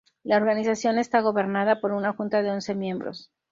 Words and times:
La 0.23 0.37
organización 0.37 0.97
está 0.97 1.21
gobernada 1.21 1.79
por 1.79 1.91
una 1.91 2.11
junta 2.11 2.41
de 2.41 2.49
once 2.49 2.73
miembros. 2.73 3.29